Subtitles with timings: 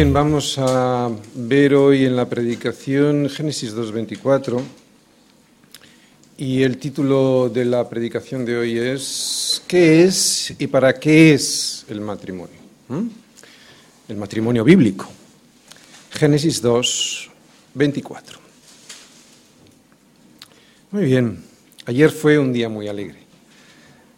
[0.00, 4.58] Bien, vamos a ver hoy en la predicación Génesis 2.24
[6.38, 11.84] y el título de la predicación de hoy es ¿Qué es y para qué es
[11.90, 12.56] el matrimonio?
[12.88, 13.08] ¿Mm?
[14.08, 15.06] El matrimonio bíblico.
[16.12, 18.22] Génesis 2.24.
[20.92, 21.44] Muy bien,
[21.84, 23.29] ayer fue un día muy alegre.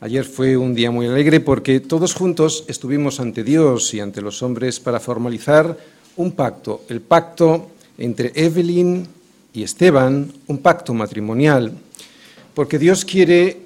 [0.02, 4.42] Ayer fue un día muy alegre porque todos juntos estuvimos ante Dios y ante los
[4.42, 5.78] hombres para formalizar
[6.16, 9.06] un pacto, el pacto entre Evelyn
[9.54, 11.72] y Esteban, un pacto matrimonial,
[12.52, 13.60] porque Dios quiere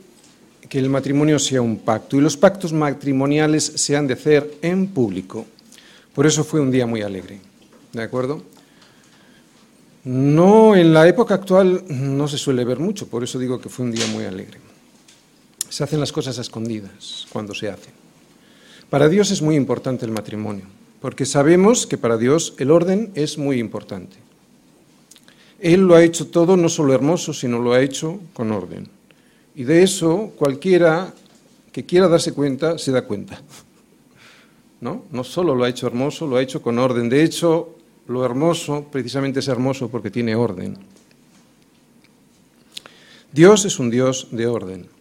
[0.69, 4.89] que el matrimonio sea un pacto y los pactos matrimoniales se han de hacer en
[4.89, 5.47] público.
[6.15, 7.41] Por eso fue un día muy alegre,
[7.95, 8.43] ¿de acuerdo?
[10.05, 13.87] No, en la época actual no se suele ver mucho, por eso digo que fue
[13.87, 14.66] un día muy alegre.
[15.77, 17.92] Se hacen las cosas a escondidas cuando se hacen.
[18.88, 20.64] Para Dios es muy importante el matrimonio,
[21.02, 24.16] porque sabemos que para Dios el orden es muy importante.
[25.60, 28.88] Él lo ha hecho todo no solo hermoso, sino lo ha hecho con orden.
[29.54, 31.12] Y de eso cualquiera
[31.72, 33.42] que quiera darse cuenta se da cuenta.
[34.80, 35.04] ¿No?
[35.12, 37.10] no solo lo ha hecho hermoso, lo ha hecho con orden.
[37.10, 37.77] De hecho,
[38.08, 40.78] lo hermoso precisamente es hermoso porque tiene orden.
[43.30, 44.95] Dios es un Dios de orden.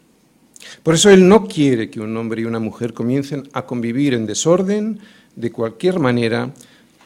[0.83, 4.25] Por eso Él no quiere que un hombre y una mujer comiencen a convivir en
[4.25, 4.99] desorden
[5.35, 6.53] de cualquier manera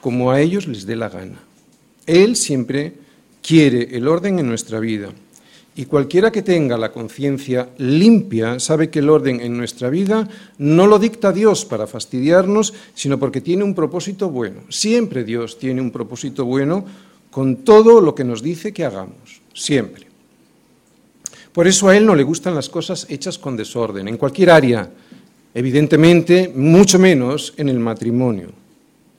[0.02, 1.39] como a ellos les dé la gana.
[2.05, 2.93] Él siempre
[3.41, 5.09] quiere el orden en nuestra vida.
[5.75, 10.87] Y cualquiera que tenga la conciencia limpia sabe que el orden en nuestra vida no
[10.87, 14.61] lo dicta Dios para fastidiarnos, sino porque tiene un propósito bueno.
[14.67, 16.83] Siempre Dios tiene un propósito bueno
[17.31, 19.41] con todo lo que nos dice que hagamos.
[19.53, 20.08] Siempre.
[21.59, 24.89] Por eso a él no le gustan las cosas hechas con desorden, en cualquier área,
[25.53, 28.52] evidentemente, mucho menos en el matrimonio,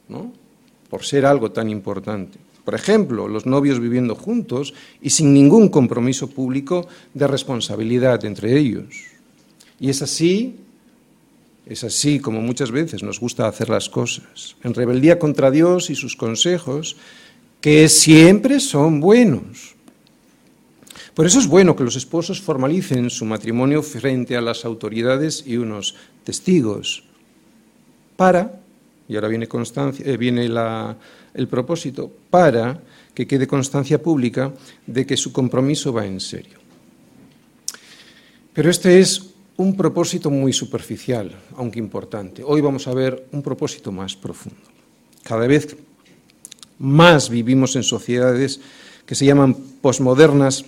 [0.09, 0.33] ¿no?
[0.89, 2.39] por ser algo tan importante.
[2.65, 8.87] Por ejemplo, los novios viviendo juntos y sin ningún compromiso público de responsabilidad entre ellos.
[9.79, 10.57] Y es así,
[11.67, 15.95] es así como muchas veces nos gusta hacer las cosas, en rebeldía contra Dios y
[15.95, 16.97] sus consejos,
[17.61, 19.77] que siempre son buenos
[21.21, 25.59] por eso es bueno que los esposos formalicen su matrimonio frente a las autoridades y
[25.59, 25.95] unos
[26.25, 27.05] testigos
[28.17, 28.59] para,
[29.07, 30.95] y ahora viene, eh,
[31.35, 32.81] el propósito, para
[33.13, 34.51] que quede constancia pública
[34.87, 36.57] de que su compromiso va en serio.
[38.55, 42.43] Pero este es un propósito muy superficial, aunque importante.
[42.43, 44.63] Hoy vamos a ver un propósito más profundo.
[45.23, 45.77] Cada vez
[46.79, 48.59] más vivimos en sociedades
[49.05, 49.53] que se llaman
[49.83, 50.65] posmodernas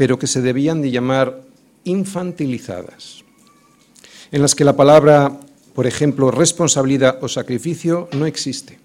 [0.00, 1.42] pero que se debían de llamar
[1.84, 3.22] infantilizadas,
[4.32, 5.38] en las que la palabra,
[5.74, 8.78] por ejemplo, responsabilidad o sacrificio no existe,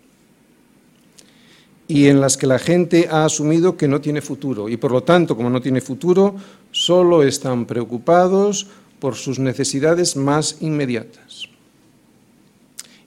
[1.88, 5.04] y en las que la gente ha asumido que no tiene futuro, y por lo
[5.04, 6.36] tanto, como no tiene futuro,
[6.72, 8.68] solo están preocupados
[9.00, 11.48] por sus necesidades más inmediatas.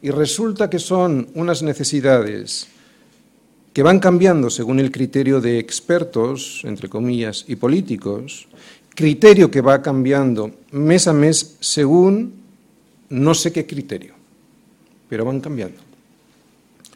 [0.00, 2.68] Y resulta que son unas necesidades
[3.78, 8.48] que van cambiando según el criterio de expertos, entre comillas, y políticos,
[8.92, 12.42] criterio que va cambiando mes a mes según
[13.08, 14.14] no sé qué criterio,
[15.08, 15.78] pero van cambiando.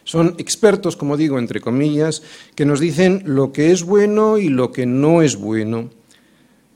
[0.02, 2.24] Son expertos, como digo, entre comillas,
[2.56, 5.88] que nos dicen lo que es bueno y lo que no es bueno,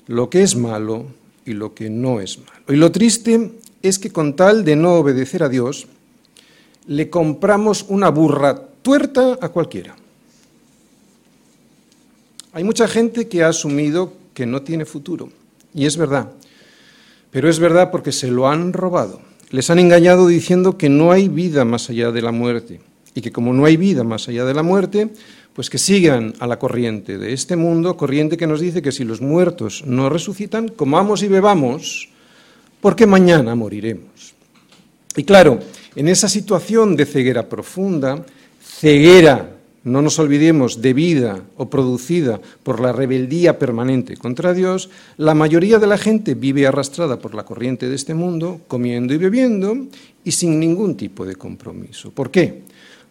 [0.07, 1.07] lo que es malo
[1.45, 2.63] y lo que no es malo.
[2.69, 5.89] Y lo triste es que con tal de no obedecer a Dios,
[6.87, 9.97] le compramos una burra tuerta a cualquiera.
[12.53, 15.29] Hay mucha gente que ha asumido que no tiene futuro,
[15.75, 16.31] y es verdad,
[17.33, 19.21] pero es verdad porque se lo han robado.
[19.51, 22.81] Les han engañado diciendo que no hay vida más allá de la muerte,
[23.13, 25.11] y que como no hay vida más allá de la muerte,
[25.53, 29.03] pues que sigan a la corriente de este mundo, corriente que nos dice que si
[29.03, 32.09] los muertos no resucitan, comamos y bebamos,
[32.81, 34.37] porque mañana moriremos.
[35.17, 35.59] Y claro,
[35.97, 38.25] en esa situación de ceguera profunda,
[38.79, 45.79] ceguera, no nos olvidemos, debida o producida por la rebeldía permanente contra Dios, la mayoría
[45.79, 49.87] de la gente vive arrastrada por la corriente de este mundo, comiendo y bebiendo
[50.25, 52.11] y sin ningún tipo de compromiso.
[52.11, 52.63] ¿Por qué?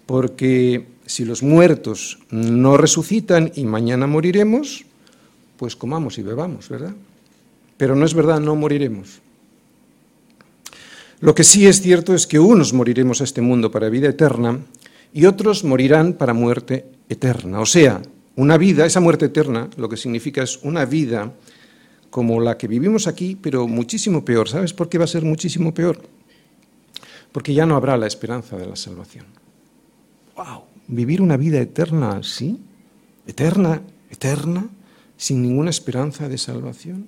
[0.06, 4.86] Porque si los muertos no resucitan y mañana moriremos,
[5.58, 6.94] pues comamos y bebamos, ¿verdad?
[7.78, 9.22] Pero no es verdad, no moriremos.
[11.22, 14.60] Lo que sí es cierto es que unos moriremos a este mundo para vida eterna
[15.16, 17.62] y otros morirán para muerte eterna.
[17.62, 18.02] O sea,
[18.36, 21.32] una vida, esa muerte eterna, lo que significa es una vida
[22.10, 24.50] como la que vivimos aquí, pero muchísimo peor.
[24.50, 26.02] ¿Sabes por qué va a ser muchísimo peor?
[27.32, 29.26] Porque ya no habrá la esperanza de la salvación.
[30.36, 32.60] wow, vivir una vida eterna así,
[33.26, 34.68] eterna, eterna,
[35.16, 37.08] sin ninguna esperanza de salvación.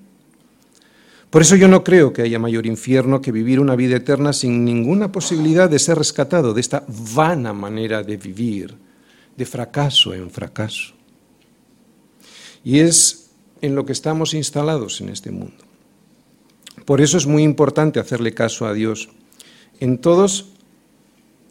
[1.30, 4.64] Por eso yo no creo que haya mayor infierno que vivir una vida eterna sin
[4.64, 8.74] ninguna posibilidad de ser rescatado de esta vana manera de vivir,
[9.36, 10.94] de fracaso en fracaso.
[12.64, 13.30] Y es
[13.62, 15.66] en lo que estamos instalados en este mundo.
[16.86, 19.10] Por eso es muy importante hacerle caso a Dios
[19.80, 20.54] en todos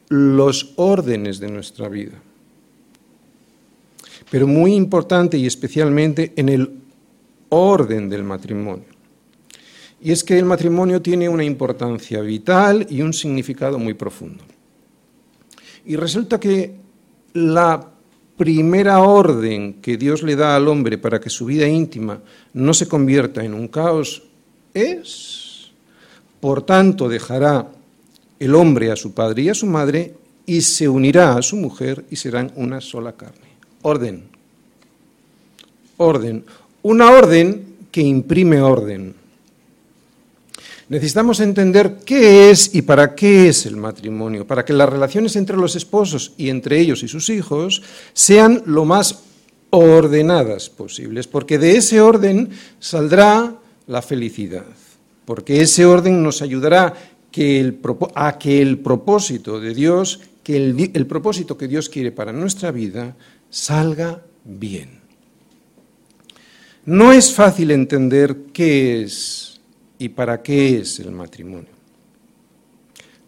[0.09, 2.23] los órdenes de nuestra vida.
[4.31, 6.81] Pero muy importante y especialmente en el
[7.51, 8.96] orden del matrimonio.
[10.07, 14.45] Y es que el matrimonio tiene una importancia vital y un significado muy profundo.
[15.85, 16.77] Y resulta que
[17.33, 17.85] la
[18.37, 22.21] primera orden que Dios le da al hombre para que su vida íntima
[22.55, 24.23] no se convierta en un caos
[24.73, 25.73] es,
[26.39, 27.67] por tanto, dejará
[28.39, 30.15] el hombre a su padre y a su madre
[30.47, 33.49] y se unirá a su mujer y serán una sola carne.
[33.83, 34.23] Orden.
[35.97, 36.45] Orden.
[36.83, 39.26] Una orden que imprime orden.
[40.89, 45.57] Necesitamos entender qué es y para qué es el matrimonio, para que las relaciones entre
[45.57, 49.21] los esposos y entre ellos y sus hijos sean lo más
[49.71, 53.57] ordenadas posibles, porque de ese orden saldrá
[53.89, 54.67] la felicidad,
[55.25, 56.95] porque ese orden nos ayudará
[58.15, 63.17] a que el propósito de Dios, que el propósito que Dios quiere para nuestra vida,
[63.51, 65.01] salga bien.
[66.85, 69.46] No es fácil entender qué es
[69.99, 71.77] y para qué es el matrimonio.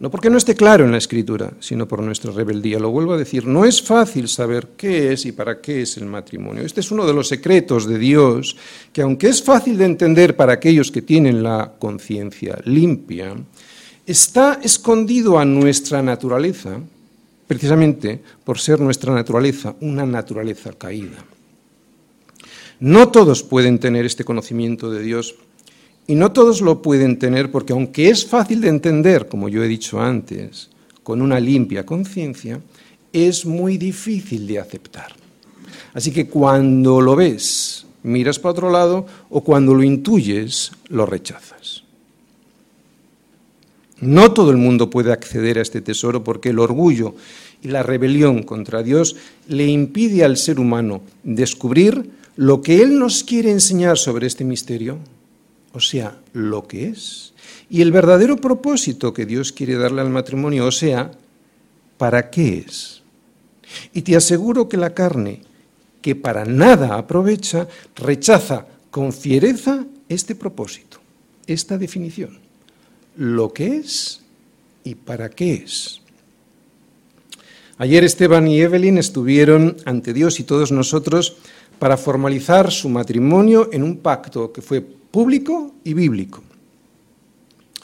[0.00, 2.78] No porque no esté claro en la escritura, sino por nuestra rebeldía.
[2.78, 6.06] Lo vuelvo a decir, no es fácil saber qué es y para qué es el
[6.06, 6.62] matrimonio.
[6.62, 8.56] Este es uno de los secretos de Dios
[8.92, 13.34] que aunque es fácil de entender para aquellos que tienen la conciencia limpia,
[14.06, 16.80] está escondido a nuestra naturaleza,
[17.48, 21.24] precisamente por ser nuestra naturaleza una naturaleza caída.
[22.78, 25.34] No todos pueden tener este conocimiento de Dios
[26.08, 29.68] y no todos lo pueden tener porque aunque es fácil de entender, como yo he
[29.68, 30.70] dicho antes,
[31.02, 32.60] con una limpia conciencia,
[33.12, 35.12] es muy difícil de aceptar.
[35.92, 41.84] Así que cuando lo ves, miras para otro lado o cuando lo intuyes, lo rechazas.
[44.00, 47.16] No todo el mundo puede acceder a este tesoro porque el orgullo
[47.62, 49.16] y la rebelión contra Dios
[49.46, 54.98] le impide al ser humano descubrir lo que Él nos quiere enseñar sobre este misterio
[55.72, 57.34] o sea, lo que es,
[57.70, 61.10] y el verdadero propósito que Dios quiere darle al matrimonio, o sea,
[61.98, 63.02] ¿para qué es?
[63.92, 65.42] Y te aseguro que la carne,
[66.00, 70.98] que para nada aprovecha, rechaza con fiereza este propósito,
[71.46, 72.38] esta definición,
[73.16, 74.22] lo que es
[74.84, 76.00] y para qué es.
[77.76, 81.36] Ayer Esteban y Evelyn estuvieron ante Dios y todos nosotros
[81.78, 84.84] para formalizar su matrimonio en un pacto que fue
[85.18, 86.44] público y bíblico.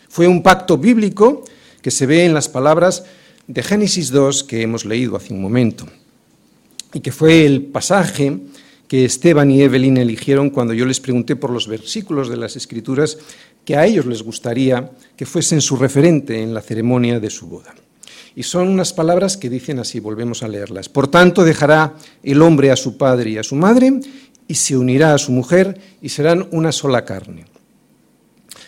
[0.09, 1.43] Fue un pacto bíblico
[1.83, 3.07] que se ve en las palabras
[3.49, 5.85] de Génesis 2 que hemos leído hace un momento
[6.93, 8.39] y que fue el pasaje
[8.87, 13.19] que Esteban y Evelyn eligieron cuando yo les pregunté por los versículos de las Escrituras
[13.65, 17.75] que a ellos les gustaría que fuesen su referente en la ceremonia de su boda.
[18.37, 20.89] Y son unas palabras que dicen así, volvemos a leerlas.
[20.89, 23.93] Por tanto, dejará el hombre a su padre y a su madre
[24.47, 27.47] y se unirá a su mujer y serán una sola carne.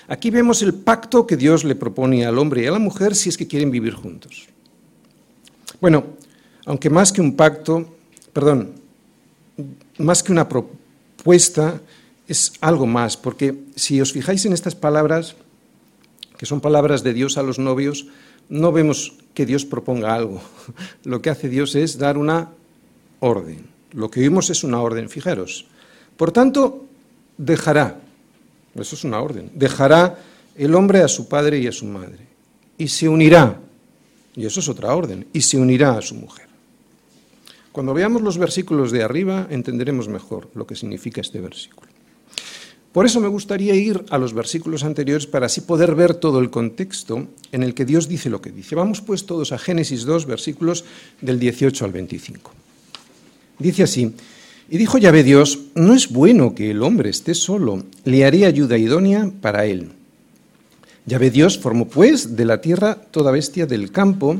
[0.08, 3.28] Aquí vemos el pacto que Dios le propone al hombre y a la mujer si
[3.28, 4.46] es que quieren vivir juntos.
[5.80, 6.04] Bueno,
[6.64, 7.96] aunque más que un pacto,
[8.32, 8.72] perdón,
[9.98, 11.80] más que una propuesta,
[12.28, 15.36] es algo más, porque si os fijáis en estas palabras,
[16.36, 18.06] que son palabras de Dios a los novios,
[18.48, 20.40] no vemos que Dios proponga algo.
[21.04, 22.50] Lo que hace Dios es dar una
[23.20, 23.75] orden.
[23.92, 25.66] Lo que vimos es una orden, fijaros.
[26.16, 26.86] Por tanto,
[27.36, 28.00] dejará,
[28.74, 30.18] eso es una orden, dejará
[30.56, 32.26] el hombre a su padre y a su madre,
[32.78, 33.60] y se unirá,
[34.34, 36.46] y eso es otra orden, y se unirá a su mujer.
[37.72, 41.90] Cuando veamos los versículos de arriba, entenderemos mejor lo que significa este versículo.
[42.96, 46.48] Por eso me gustaría ir a los versículos anteriores para así poder ver todo el
[46.48, 48.74] contexto en el que Dios dice lo que dice.
[48.74, 50.86] Vamos pues todos a Génesis 2, versículos
[51.20, 52.52] del 18 al 25.
[53.58, 54.14] Dice así,
[54.68, 58.78] y dijo Yahvé Dios, no es bueno que el hombre esté solo, le haré ayuda
[58.78, 59.92] idónea para él.
[61.06, 64.36] Yahvé Dios formó pues de la tierra toda bestia del campo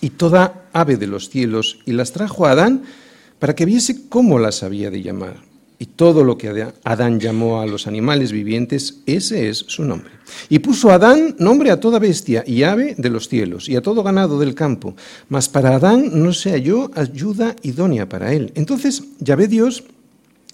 [0.00, 2.82] y toda ave de los cielos, y las trajo a Adán
[3.38, 5.36] para que viese cómo las había de llamar.
[5.78, 10.10] Y todo lo que Adán llamó a los animales vivientes, ese es su nombre.
[10.48, 14.02] Y puso Adán nombre a toda bestia y ave de los cielos y a todo
[14.02, 14.96] ganado del campo,
[15.28, 18.52] mas para Adán no se halló ayuda idónea para él.
[18.54, 19.84] Entonces Yahvé Dios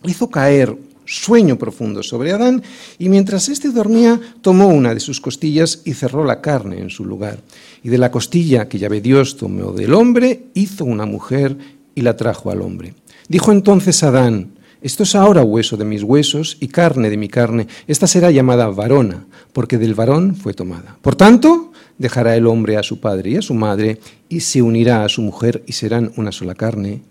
[0.04, 2.62] hizo caer sueño profundo sobre Adán
[2.98, 7.04] y mientras éste dormía tomó una de sus costillas y cerró la carne en su
[7.04, 7.40] lugar.
[7.82, 11.56] Y de la costilla que Yahvé Dios tomó del hombre hizo una mujer
[11.94, 12.94] y la trajo al hombre.
[13.28, 14.52] Dijo entonces Adán,
[14.82, 17.68] esto es ahora hueso de mis huesos y carne de mi carne.
[17.86, 20.98] Esta será llamada varona, porque del varón fue tomada.
[21.02, 25.04] Por tanto, dejará el hombre a su padre y a su madre, y se unirá
[25.04, 27.02] a su mujer, y serán una sola carne.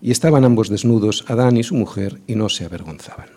[0.00, 3.28] Y estaban ambos desnudos, Adán y su mujer, y no se avergonzaban.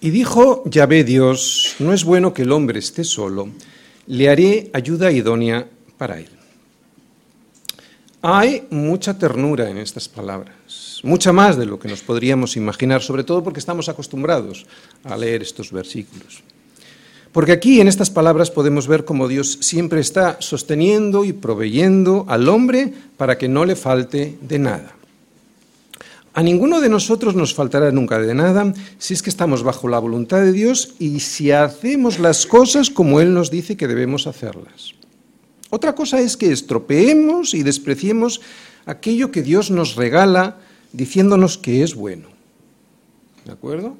[0.00, 3.48] Y dijo Yahvé Dios, no es bueno que el hombre esté solo,
[4.06, 5.68] le haré ayuda idónea
[5.98, 6.35] para él.
[8.28, 13.22] Hay mucha ternura en estas palabras, mucha más de lo que nos podríamos imaginar, sobre
[13.22, 14.66] todo porque estamos acostumbrados
[15.04, 16.42] a leer estos versículos.
[17.30, 22.48] Porque aquí en estas palabras podemos ver cómo Dios siempre está sosteniendo y proveyendo al
[22.48, 24.96] hombre para que no le falte de nada.
[26.34, 30.00] A ninguno de nosotros nos faltará nunca de nada si es que estamos bajo la
[30.00, 34.96] voluntad de Dios y si hacemos las cosas como Él nos dice que debemos hacerlas.
[35.76, 38.40] Otra cosa es que estropeemos y despreciemos
[38.86, 40.56] aquello que Dios nos regala
[40.94, 42.28] diciéndonos que es bueno.
[43.44, 43.94] ¿De acuerdo?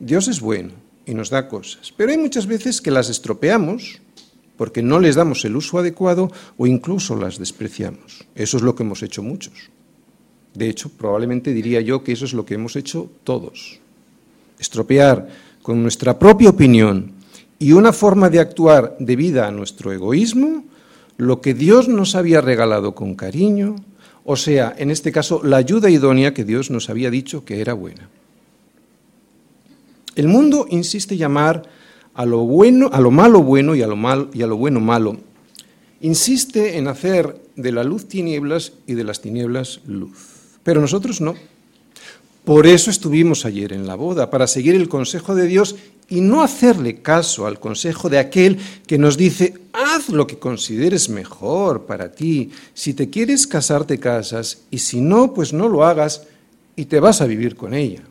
[0.00, 0.72] Dios es bueno
[1.06, 4.00] y nos da cosas, pero hay muchas veces que las estropeamos
[4.56, 8.26] porque no les damos el uso adecuado o incluso las despreciamos.
[8.34, 9.70] Eso es lo que hemos hecho muchos.
[10.54, 13.78] De hecho, probablemente diría yo que eso es lo que hemos hecho todos.
[14.58, 15.28] Estropear
[15.62, 17.12] con nuestra propia opinión
[17.60, 20.64] y una forma de actuar debida a nuestro egoísmo
[21.16, 23.76] lo que Dios nos había regalado con cariño,
[24.24, 27.72] o sea, en este caso, la ayuda idónea que Dios nos había dicho que era
[27.72, 28.08] buena.
[30.14, 31.62] El mundo insiste llamar
[32.14, 33.96] a lo bueno, a lo malo bueno y a lo
[34.32, 35.16] y a lo bueno malo.
[36.00, 40.58] Insiste en hacer de la luz tinieblas y de las tinieblas luz.
[40.62, 41.34] Pero nosotros no.
[42.44, 45.76] Por eso estuvimos ayer en la boda, para seguir el consejo de Dios
[46.12, 51.08] y no hacerle caso al consejo de aquel que nos dice, haz lo que consideres
[51.08, 52.50] mejor para ti.
[52.74, 56.24] Si te quieres casar, te casas, y si no, pues no lo hagas
[56.76, 58.02] y te vas a vivir con ella.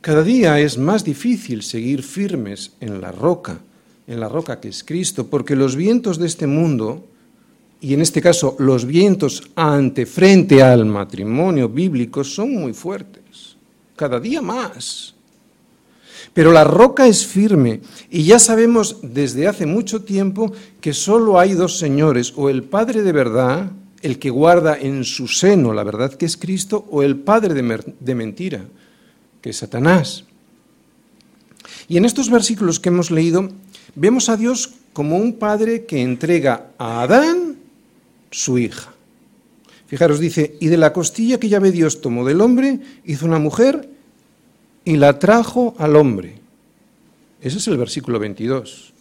[0.00, 3.58] Cada día es más difícil seguir firmes en la roca,
[4.06, 7.04] en la roca que es Cristo, porque los vientos de este mundo,
[7.82, 13.58] y en este caso los vientos ante frente al matrimonio bíblico, son muy fuertes,
[13.96, 15.15] cada día más.
[16.32, 17.80] Pero la roca es firme
[18.10, 23.02] y ya sabemos desde hace mucho tiempo que solo hay dos señores, o el Padre
[23.02, 23.70] de verdad,
[24.02, 28.14] el que guarda en su seno la verdad que es Cristo, o el Padre de,
[28.14, 28.64] mentira,
[29.40, 30.24] que es Satanás.
[31.88, 33.48] Y en estos versículos que hemos leído,
[33.94, 37.56] vemos a Dios como un padre que entrega a Adán
[38.30, 38.92] su hija.
[39.86, 43.38] Fijaros, dice, y de la costilla que ya ve Dios tomó del hombre, hizo una
[43.38, 43.88] mujer
[44.86, 46.38] y la trajo al hombre.
[47.42, 48.92] Ese es el versículo 22.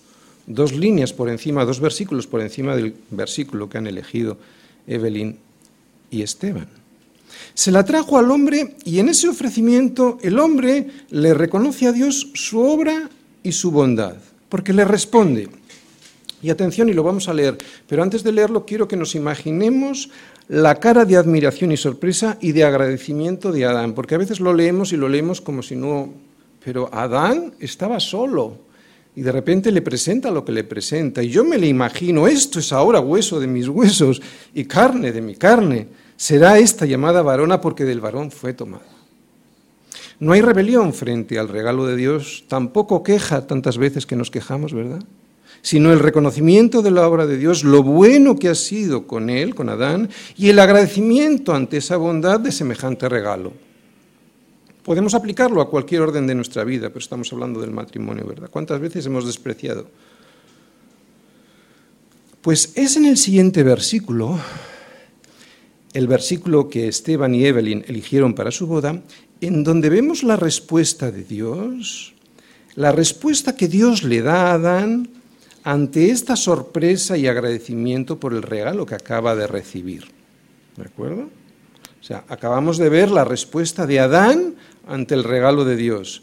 [0.48, 4.38] Dos líneas por encima, dos versículos por encima del versículo que han elegido
[4.88, 5.38] Evelyn
[6.10, 6.68] y Esteban.
[7.54, 12.32] Se la trajo al hombre y en ese ofrecimiento el hombre le reconoce a Dios
[12.34, 13.10] su obra
[13.44, 14.16] y su bondad,
[14.50, 15.50] porque le responde.
[16.46, 20.12] Y atención, y lo vamos a leer, pero antes de leerlo quiero que nos imaginemos
[20.48, 24.54] la cara de admiración y sorpresa y de agradecimiento de Adán, porque a veces lo
[24.54, 26.14] leemos y lo leemos como si no...
[26.64, 28.60] Pero Adán estaba solo
[29.16, 32.60] y de repente le presenta lo que le presenta y yo me le imagino, esto
[32.60, 34.22] es ahora hueso de mis huesos
[34.54, 38.86] y carne de mi carne, será esta llamada varona porque del varón fue tomada.
[40.20, 44.76] No hay rebelión frente al regalo de Dios, tampoco queja tantas veces que nos quejamos,
[44.76, 45.02] ¿verdad?
[45.62, 49.56] Sino el reconocimiento de la obra de Dios, lo bueno que ha sido con él,
[49.56, 53.54] con Adán, y el agradecimiento ante esa bondad de semejante regalo.
[54.84, 58.50] Podemos aplicarlo a cualquier orden de nuestra vida, pero estamos hablando del matrimonio, ¿verdad?
[58.52, 59.88] ¿Cuántas veces hemos despreciado?
[62.42, 64.40] Pues es en el siguiente versículo,
[65.94, 69.02] el versículo que Esteban y Evelyn eligieron para su boda,
[69.42, 72.14] en donde vemos la respuesta de Dios,
[72.76, 75.10] la respuesta que Dios le da a Adán
[75.66, 80.06] ante esta sorpresa y agradecimiento por el regalo que acaba de recibir.
[80.78, 81.24] ¿De acuerdo?
[81.24, 84.54] O sea, acabamos de ver la respuesta de Adán
[84.88, 86.22] ante el regalo de Dios.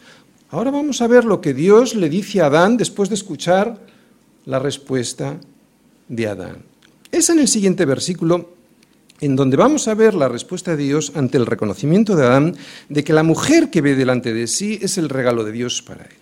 [0.50, 3.80] Ahora vamos a ver lo que Dios le dice a Adán después de escuchar
[4.44, 5.38] la respuesta
[6.06, 6.62] de Adán.
[7.10, 8.54] Es en el siguiente versículo
[9.20, 12.56] en donde vamos a ver la respuesta de Dios ante el reconocimiento de Adán
[12.88, 16.04] de que la mujer que ve delante de sí es el regalo de Dios para
[16.04, 16.21] él.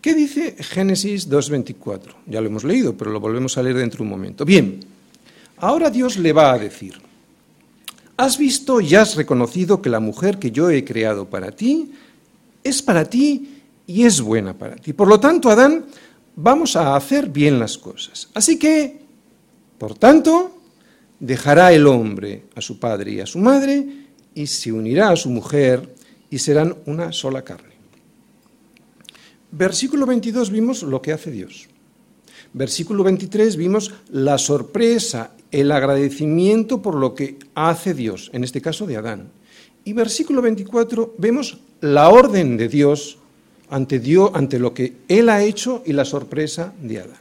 [0.00, 2.14] ¿Qué dice Génesis 2.24?
[2.26, 4.46] Ya lo hemos leído, pero lo volvemos a leer dentro de un momento.
[4.46, 4.80] Bien,
[5.58, 6.94] ahora Dios le va a decir,
[8.16, 11.92] has visto y has reconocido que la mujer que yo he creado para ti
[12.64, 14.94] es para ti y es buena para ti.
[14.94, 15.84] Por lo tanto, Adán,
[16.34, 18.28] vamos a hacer bien las cosas.
[18.32, 19.00] Así que,
[19.76, 20.56] por tanto,
[21.18, 23.86] dejará el hombre a su padre y a su madre
[24.34, 25.94] y se unirá a su mujer
[26.30, 27.69] y serán una sola carne.
[29.52, 31.68] Versículo 22 vimos lo que hace Dios.
[32.52, 38.86] Versículo 23 vimos la sorpresa, el agradecimiento por lo que hace Dios, en este caso
[38.86, 39.30] de Adán.
[39.84, 43.18] Y versículo 24 vemos la orden de Dios
[43.70, 47.20] ante, Dios, ante lo que Él ha hecho y la sorpresa de Adán.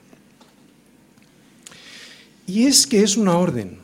[2.48, 3.78] Y es que es una orden.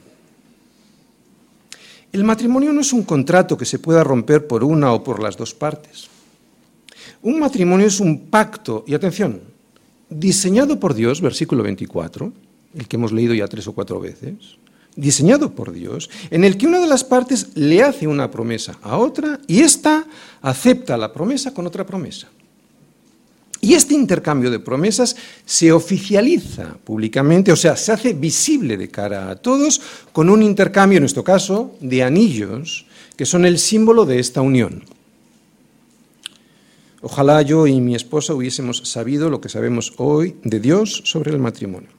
[2.11, 5.37] El matrimonio no es un contrato que se pueda romper por una o por las
[5.37, 6.09] dos partes.
[7.25, 9.41] Un matrimonio es un pacto, y atención,
[10.11, 12.31] diseñado por Dios, versículo 24,
[12.75, 14.59] el que hemos leído ya tres o cuatro veces,
[14.95, 18.97] diseñado por Dios, en el que una de las partes le hace una promesa a
[18.97, 20.05] otra y ésta
[20.43, 22.27] acepta la promesa con otra promesa.
[23.59, 25.15] Y este intercambio de promesas
[25.47, 29.81] se oficializa públicamente, o sea, se hace visible de cara a todos
[30.13, 34.83] con un intercambio, en nuestro caso, de anillos, que son el símbolo de esta unión.
[37.05, 41.37] Ojalá yo y mi esposa hubiésemos sabido lo que sabemos hoy de Dios sobre el
[41.37, 41.89] matrimonio.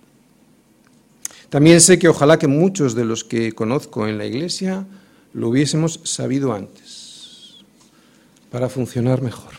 [1.49, 4.85] También sé que ojalá que muchos de los que conozco en la iglesia
[5.33, 7.55] lo hubiésemos sabido antes,
[8.51, 9.53] para funcionar mejor.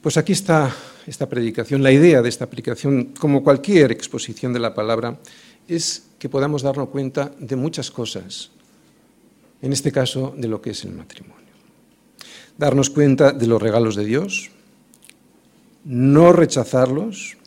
[0.00, 0.72] Pues aquí está
[1.08, 1.82] esta predicación.
[1.82, 5.18] La idea de esta predicación, como cualquier exposición de la palabra,
[5.66, 8.52] es que podamos darnos cuenta de muchas cosas,
[9.62, 11.39] en este caso de lo que es el matrimonio
[12.60, 14.50] darnos cuenta de los regalos de Dios,
[15.82, 17.38] no rechazarlos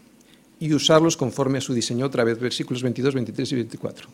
[0.60, 4.10] y usarlos conforme a su diseño, otra vez, versículos 22, 23 y 24.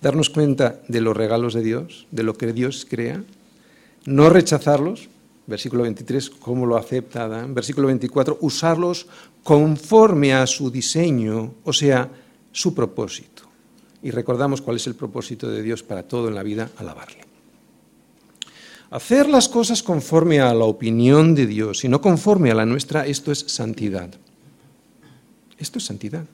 [0.00, 3.22] Darnos cuenta de los regalos de Dios, de lo que Dios crea,
[4.06, 5.10] no rechazarlos,
[5.46, 9.06] versículo 23, cómo lo acepta Adán, versículo 24, usarlos
[9.42, 12.08] conforme a su diseño, o sea,
[12.52, 13.42] su propósito.
[14.02, 17.27] Y recordamos cuál es el propósito de Dios para todo en la vida, alabarle.
[18.90, 23.06] Hacer las cosas conforme a la opinión de Dios y no conforme a la nuestra,
[23.06, 24.10] esto es santidad.
[25.58, 26.24] Esto es santidad.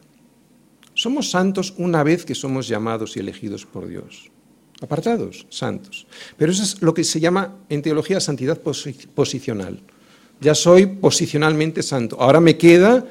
[0.94, 4.30] Somos santos una vez que somos llamados y elegidos por Dios.
[4.80, 6.06] Apartados, santos.
[6.36, 9.80] Pero eso es lo que se llama en teología santidad posicional.
[10.40, 12.16] Ya soy posicionalmente santo.
[12.20, 13.04] Ahora me queda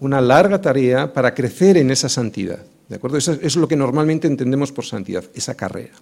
[0.00, 2.64] una larga tarea para crecer en esa santidad.
[2.88, 3.18] ¿De acuerdo?
[3.18, 5.94] Eso es lo que normalmente entendemos por santidad, esa carrera.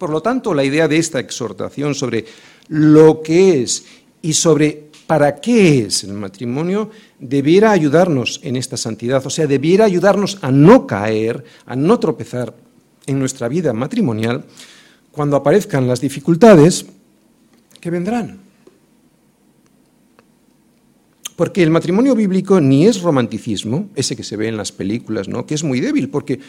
[0.00, 2.24] Por lo tanto, la idea de esta exhortación sobre
[2.68, 3.84] lo que es
[4.22, 9.84] y sobre para qué es el matrimonio debiera ayudarnos en esta santidad, o sea, debiera
[9.84, 12.54] ayudarnos a no caer, a no tropezar
[13.04, 14.46] en nuestra vida matrimonial
[15.12, 16.86] cuando aparezcan las dificultades
[17.78, 18.40] que vendrán.
[21.36, 25.44] Porque el matrimonio bíblico ni es romanticismo, ese que se ve en las películas, ¿no?
[25.44, 26.40] que es muy débil, porque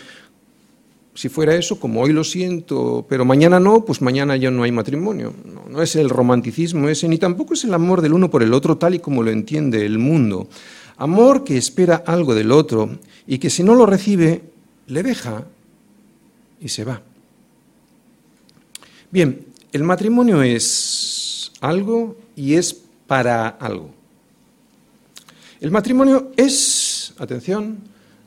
[1.13, 4.71] si fuera eso, como hoy lo siento, pero mañana no, pues mañana ya no hay
[4.71, 5.33] matrimonio.
[5.69, 8.77] No, es el romanticismo ese, ni tampoco es el amor del uno por el otro
[8.77, 10.47] tal y como lo entiende el mundo.
[10.97, 12.97] Amor que espera algo del otro
[13.27, 14.43] y que si no lo recibe,
[14.87, 15.45] le deja
[16.61, 17.01] y se va.
[19.09, 22.73] Bien, el matrimonio es algo y es
[23.07, 23.89] para algo.
[25.59, 27.79] El matrimonio es, atención,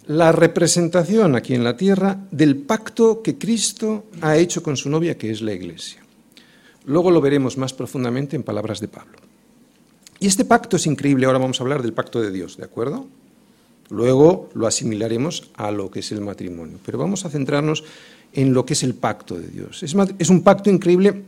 [0.07, 5.17] la representación aquí en la tierra del pacto que Cristo ha hecho con su novia,
[5.17, 6.01] que es la Iglesia.
[6.85, 9.19] Luego lo veremos más profundamente en palabras de Pablo.
[10.21, 13.07] Y este pacto es increíble, ahora vamos a hablar del pacto de Dios, ¿de acuerdo?
[13.91, 17.85] Luego lo asimilaremos a lo que es el matrimonio, pero vamos a centrarnos
[18.33, 19.83] en lo que es el pacto de Dios.
[19.83, 19.95] Es,
[20.31, 21.23] un pacto increíble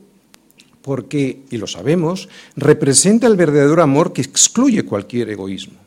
[0.82, 5.78] porque, y lo sabemos, representa el verdadero amor que excluye cualquier egoísmo.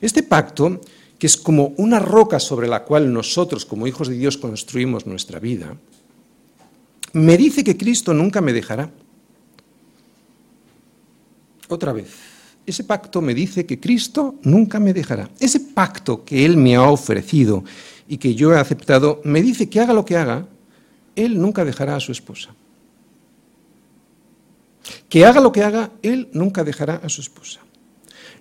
[0.00, 0.80] Este pacto
[1.18, 5.40] que es como una roca sobre la cual nosotros como hijos de Dios construimos nuestra
[5.40, 5.76] vida,
[7.12, 8.90] me dice que Cristo nunca me dejará.
[11.68, 12.08] Otra vez,
[12.66, 15.28] ese pacto me dice que Cristo nunca me dejará.
[15.40, 17.64] Ese pacto que Él me ha ofrecido
[18.06, 20.46] y que yo he aceptado, me dice que haga lo que haga,
[21.16, 22.54] Él nunca dejará a su esposa.
[25.08, 27.60] Que haga lo que haga, Él nunca dejará a su esposa.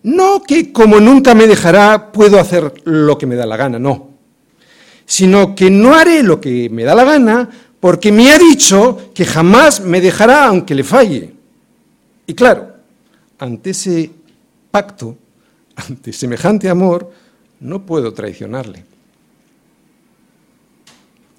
[0.04, 4.12] No que como nunca me dejará puedo hacer lo que me da la gana, no.
[5.06, 9.26] sino que no haré lo que me da la gana porque me ha dicho que
[9.26, 11.34] jamás me dejará aunque le falle.
[12.26, 12.76] Y claro,
[13.40, 14.12] ante ese
[14.70, 15.18] pacto,
[15.76, 17.12] ante semejante amor,
[17.60, 18.84] no puedo traicionarle.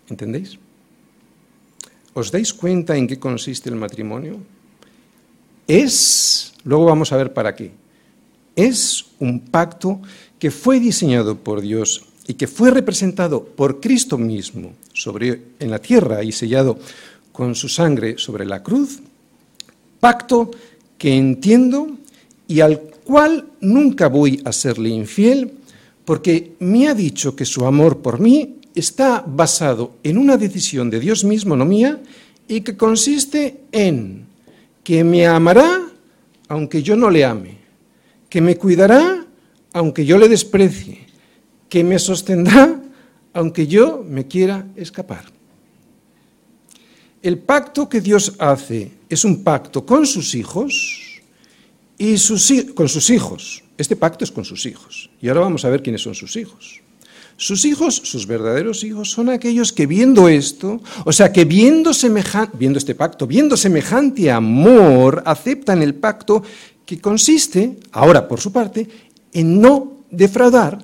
[0.09, 0.59] ¿Entendéis?
[2.15, 4.39] ¿Os dais cuenta en qué consiste el matrimonio?
[5.67, 7.71] Es, luego vamos a ver para qué,
[8.59, 10.01] es un pacto
[10.41, 14.73] que fue diseñado por Dios y que fue representado por Cristo mismo
[15.61, 16.77] en la tierra y sellado
[17.31, 18.99] con su sangre sobre la cruz,
[20.01, 20.51] pacto
[20.99, 21.97] que entiendo
[22.49, 25.53] y al cual nunca voy a serle infiel,
[26.05, 30.99] porque me ha dicho que su amor por mí está basado en una decisión de
[30.99, 32.01] Dios mismo, no mía,
[32.49, 34.27] y que consiste en
[34.83, 35.89] que me amará
[36.49, 37.58] aunque yo no le ame,
[38.29, 39.25] que me cuidará
[39.73, 41.07] aunque yo le desprecie,
[41.69, 42.81] que me sostendrá
[43.33, 45.25] aunque yo me quiera escapar.
[47.23, 51.21] El pacto que Dios hace es un pacto con sus hijos
[51.99, 52.17] y
[52.75, 53.63] con sus hijos.
[53.77, 55.11] Este pacto es con sus hijos.
[55.21, 56.81] Y ahora vamos a ver quiénes son sus hijos.
[57.37, 61.93] Sus hijos, sus verdaderos hijos, son aquellos que viendo esto, o sea, que viendo,
[62.55, 66.43] viendo este pacto, viendo semejante amor, aceptan el pacto
[66.89, 68.89] que consiste, ahora por su parte,
[69.35, 70.83] en no defraudar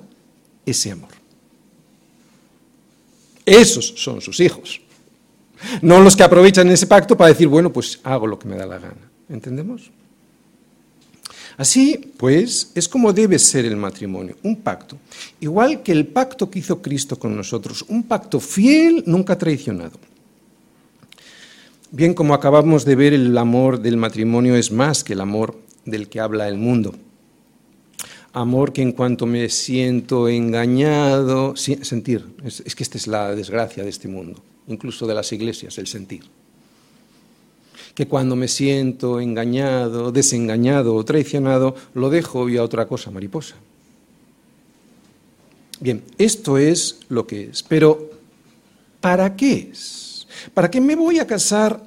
[0.63, 1.09] ese amor.
[3.43, 4.81] Esos son sus hijos.
[5.81, 8.67] No los que aprovechan ese pacto para decir, bueno, pues hago lo que me da
[8.67, 9.01] la gana.
[9.29, 9.89] ¿Entendemos?
[11.57, 14.99] Así, pues, es como debe ser el matrimonio, un pacto,
[15.39, 19.97] igual que el pacto que hizo Cristo con nosotros, un pacto fiel, nunca traicionado.
[21.89, 26.09] Bien, como acabamos de ver, el amor del matrimonio es más que el amor del
[26.09, 26.95] que habla el mundo.
[28.33, 33.83] Amor que en cuanto me siento engañado, sentir, es, es que esta es la desgracia
[33.83, 36.23] de este mundo, incluso de las iglesias, el sentir
[37.95, 43.55] que cuando me siento engañado, desengañado o traicionado, lo dejo y a otra cosa mariposa.
[45.79, 47.63] Bien, esto es lo que es.
[47.63, 48.11] Pero,
[48.99, 50.27] ¿para qué es?
[50.53, 51.81] ¿Para qué me voy a casar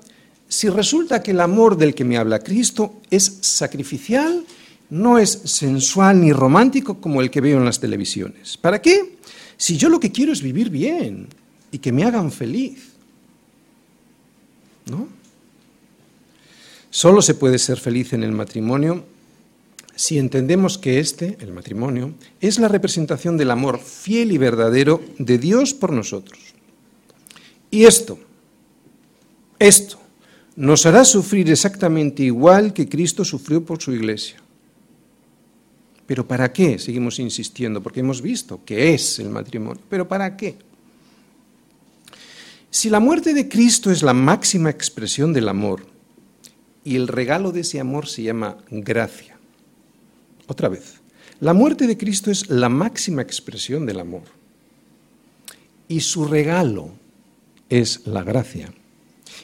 [0.48, 4.44] si resulta que el amor del que me habla Cristo es sacrificial,
[4.90, 8.56] no es sensual ni romántico como el que veo en las televisiones?
[8.56, 9.16] ¿Para qué?
[9.56, 11.28] Si yo lo que quiero es vivir bien
[11.70, 12.88] y que me hagan feliz.
[14.87, 15.08] ¿No?
[16.90, 19.04] Solo se puede ser feliz en el matrimonio
[19.98, 25.38] si entendemos que este, el matrimonio, es la representación del amor fiel y verdadero de
[25.38, 26.38] Dios por nosotros.
[27.68, 28.16] Y esto,
[29.58, 29.98] esto,
[30.59, 34.38] nos hará sufrir exactamente igual que Cristo sufrió por su iglesia.
[36.05, 36.81] Pero ¿para qué?
[36.81, 39.81] Seguimos insistiendo, porque hemos visto que es el matrimonio.
[39.88, 40.57] ¿Pero para qué?
[42.71, 45.87] Si la muerte de Cristo es la máxima expresión del amor,
[46.83, 49.38] y el regalo de ese amor se llama gracia.
[50.49, 50.94] Otra vez,
[51.38, 54.25] la muerte de Cristo es la máxima expresión del amor.
[55.87, 56.90] Y su regalo
[57.68, 58.73] es la gracia.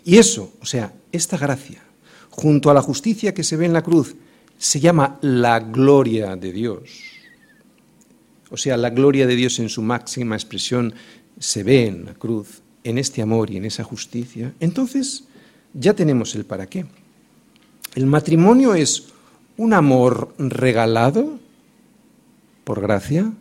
[0.05, 1.83] Y eso, o sea, esta gracia,
[2.31, 4.15] junto a la justicia que se ve en la cruz,
[4.59, 6.91] se llama la gloria de Dios.
[8.51, 10.95] O sea, la gloria de Dios en su máxima expresión
[11.39, 14.53] se ve en la cruz, en este amor y en esa justicia.
[14.61, 15.25] Entonces,
[15.73, 16.87] ya tenemos el para qué.
[17.95, 19.09] El matrimonio es
[19.57, 21.39] un amor regalado
[22.65, 23.33] por gracia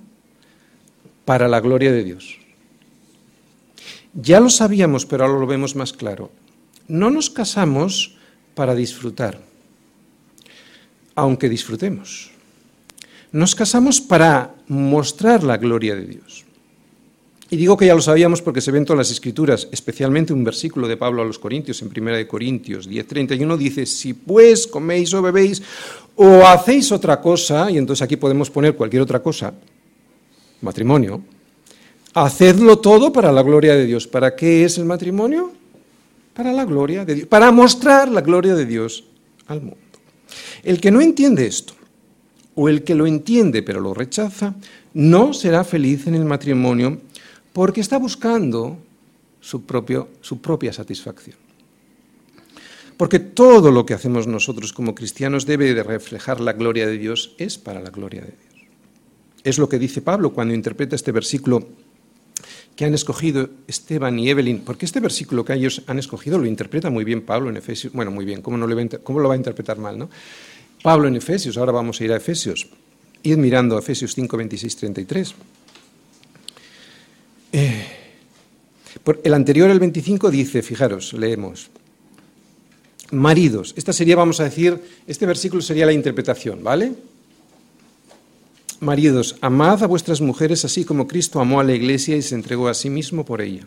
[1.26, 2.38] para la gloria de Dios.
[4.14, 6.32] Ya lo sabíamos, pero ahora lo vemos más claro.
[6.88, 8.16] No nos casamos
[8.56, 9.42] para disfrutar,
[11.16, 12.32] aunque disfrutemos.
[13.32, 16.46] Nos casamos para mostrar la gloria de Dios.
[17.50, 20.88] Y digo que ya lo sabíamos porque se ven todas las escrituras, especialmente un versículo
[20.88, 25.22] de Pablo a los Corintios, en 1 de Corintios 10:31 dice, si pues coméis o
[25.22, 25.62] bebéis
[26.16, 29.54] o hacéis otra cosa, y entonces aquí podemos poner cualquier otra cosa,
[30.62, 31.22] matrimonio,
[32.14, 34.08] hacedlo todo para la gloria de Dios.
[34.08, 35.52] ¿Para qué es el matrimonio?
[36.34, 39.04] Para la gloria de Dios, para mostrar la gloria de Dios
[39.48, 39.78] al mundo.
[40.64, 41.74] El que no entiende esto,
[42.56, 44.56] o el que lo entiende pero lo rechaza,
[44.94, 47.02] no será feliz en el matrimonio
[47.52, 48.78] porque está buscando
[49.42, 51.38] su, propio, su propia satisfacción.
[52.98, 57.36] Porque todo lo que hacemos nosotros como cristianos debe de reflejar la gloria de Dios,
[57.38, 58.68] es para la gloria de Dios.
[59.44, 61.68] Es lo que dice Pablo cuando interpreta este versículo
[62.76, 66.90] que han escogido Esteban y Evelyn, porque este versículo que ellos han escogido lo interpreta
[66.90, 68.76] muy bien Pablo en Efesios, bueno, muy bien, ¿cómo, no lo
[69.28, 69.98] va a interpretar mal?
[69.98, 70.10] ¿no?
[70.82, 72.68] Pablo en Efesios, ahora vamos a ir a Efesios,
[73.22, 75.36] id mirando a Efesios 5, 26, 33.
[77.54, 77.88] Eh,
[79.24, 81.70] el anterior, el 25, dice, fijaros, leemos,
[83.12, 86.94] maridos, esta sería, vamos a decir, este versículo sería la interpretación, ¿vale?
[88.84, 92.68] Maridos, amad a vuestras mujeres así como Cristo amó a la iglesia y se entregó
[92.68, 93.66] a sí mismo por ella.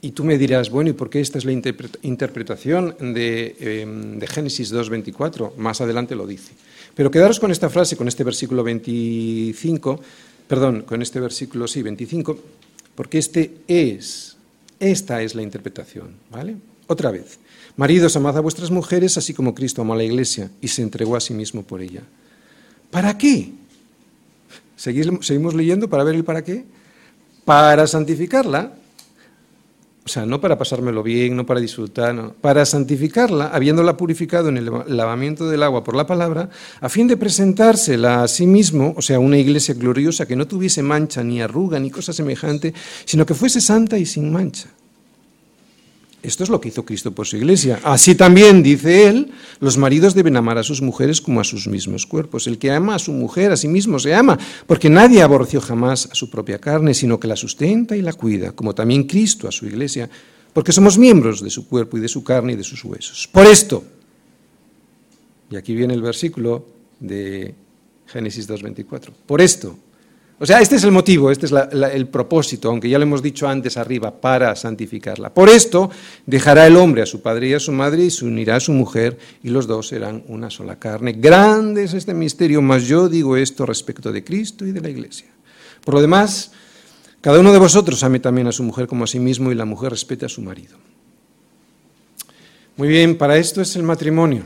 [0.00, 4.26] Y tú me dirás, bueno, ¿y por qué esta es la interpretación de, em, de
[4.28, 5.56] Génesis 2.24?
[5.56, 6.52] Más adelante lo dice.
[6.94, 10.00] Pero quedaros con esta frase, con este versículo 25,
[10.46, 12.38] perdón, con este versículo, sí, 25,
[12.94, 14.36] porque este es,
[14.78, 16.54] esta es la interpretación, ¿vale?
[16.86, 17.40] Otra vez,
[17.76, 21.16] maridos, amad a vuestras mujeres, así como Cristo amó a la iglesia y se entregó
[21.16, 22.02] a sí mismo por ella.
[22.90, 23.52] ¿Para qué?
[24.76, 26.64] ¿Seguimos leyendo para ver el para qué?
[27.44, 28.72] Para santificarla,
[30.04, 34.56] o sea, no para pasármelo bien, no para disfrutar, no, para santificarla, habiéndola purificado en
[34.56, 36.48] el lavamiento del agua por la palabra,
[36.80, 40.82] a fin de presentársela a sí mismo, o sea, una iglesia gloriosa que no tuviese
[40.82, 42.72] mancha, ni arruga, ni cosa semejante,
[43.04, 44.68] sino que fuese santa y sin mancha.
[46.22, 47.80] Esto es lo que hizo Cristo por su iglesia.
[47.82, 52.04] Así también, dice él, los maridos deben amar a sus mujeres como a sus mismos
[52.04, 52.46] cuerpos.
[52.46, 56.08] El que ama a su mujer a sí mismo se ama, porque nadie aborreció jamás
[56.12, 59.52] a su propia carne, sino que la sustenta y la cuida, como también Cristo a
[59.52, 60.10] su iglesia,
[60.52, 63.26] porque somos miembros de su cuerpo y de su carne y de sus huesos.
[63.32, 63.82] Por esto,
[65.50, 66.66] y aquí viene el versículo
[66.98, 67.54] de
[68.06, 69.76] Génesis 2.24, por esto,
[70.42, 71.52] o sea, este es el motivo, este es
[71.92, 75.34] el propósito, aunque ya lo hemos dicho antes arriba, para santificarla.
[75.34, 75.90] Por esto
[76.24, 78.72] dejará el hombre a su padre y a su madre y se unirá a su
[78.72, 81.12] mujer y los dos serán una sola carne.
[81.12, 85.26] Grande es este misterio, mas yo digo esto respecto de Cristo y de la Iglesia.
[85.84, 86.52] Por lo demás,
[87.20, 89.66] cada uno de vosotros ame también a su mujer como a sí mismo y la
[89.66, 90.78] mujer respete a su marido.
[92.78, 94.44] Muy bien, para esto es el matrimonio.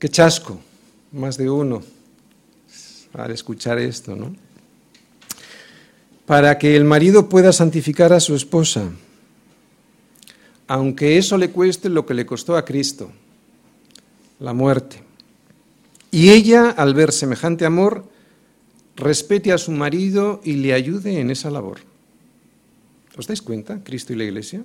[0.00, 0.58] Qué chasco,
[1.12, 1.93] más de uno
[3.14, 4.34] al escuchar esto, ¿no?
[6.26, 8.90] Para que el marido pueda santificar a su esposa,
[10.66, 13.12] aunque eso le cueste lo que le costó a Cristo,
[14.40, 15.02] la muerte.
[16.10, 18.04] Y ella, al ver semejante amor,
[18.96, 21.80] respete a su marido y le ayude en esa labor.
[23.16, 24.64] ¿Os dais cuenta, Cristo y la Iglesia?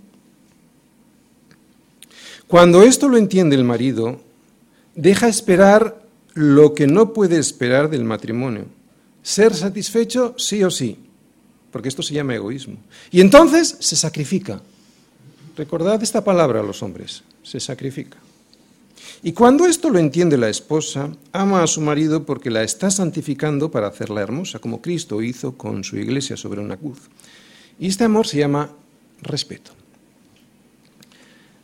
[2.47, 4.21] Cuando esto lo entiende el marido,
[4.95, 6.01] deja esperar
[6.33, 8.65] lo que no puede esperar del matrimonio.
[9.23, 10.97] Ser satisfecho sí o sí,
[11.71, 12.77] porque esto se llama egoísmo.
[13.11, 14.61] Y entonces se sacrifica.
[15.55, 18.17] Recordad esta palabra a los hombres, se sacrifica.
[19.21, 23.69] Y cuando esto lo entiende la esposa, ama a su marido porque la está santificando
[23.69, 26.99] para hacerla hermosa, como Cristo hizo con su iglesia sobre una cruz.
[27.77, 28.71] Y este amor se llama
[29.21, 29.71] respeto.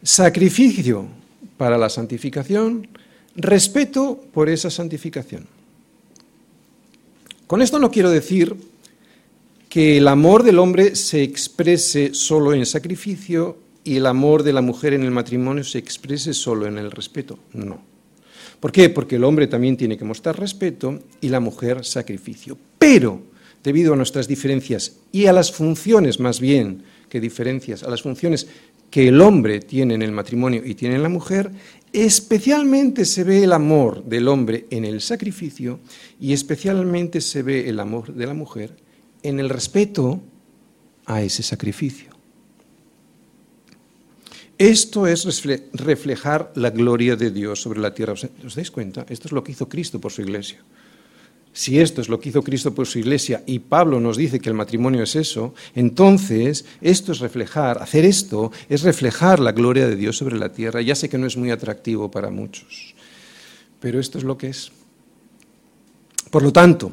[0.03, 1.07] Sacrificio
[1.57, 2.87] para la santificación,
[3.35, 5.47] respeto por esa santificación.
[7.47, 8.55] Con esto no quiero decir
[9.69, 14.61] que el amor del hombre se exprese solo en sacrificio y el amor de la
[14.61, 17.37] mujer en el matrimonio se exprese solo en el respeto.
[17.53, 17.81] No.
[18.59, 18.89] ¿Por qué?
[18.89, 22.57] Porque el hombre también tiene que mostrar respeto y la mujer sacrificio.
[22.79, 23.21] Pero,
[23.63, 28.47] debido a nuestras diferencias y a las funciones más bien que diferencias, a las funciones
[28.89, 31.51] que el hombre tiene en el matrimonio y tiene en la mujer,
[31.95, 35.79] Especialmente se ve el amor del hombre en el sacrificio
[36.19, 38.75] y especialmente se ve el amor de la mujer
[39.23, 40.19] en el respeto
[41.05, 42.09] a ese sacrificio.
[44.57, 48.11] Esto es reflejar la gloria de Dios sobre la tierra.
[48.11, 49.05] ¿Os dais cuenta?
[49.07, 50.59] Esto es lo que hizo Cristo por su iglesia.
[51.55, 54.49] Si esto es lo que hizo Cristo por su iglesia y Pablo nos dice que
[54.49, 59.95] el matrimonio es eso, entonces esto es reflejar, hacer esto es reflejar la gloria de
[59.95, 60.81] Dios sobre la tierra.
[60.81, 62.93] Ya sé que no es muy atractivo para muchos,
[63.79, 64.73] pero esto es lo que es.
[66.29, 66.91] Por lo tanto,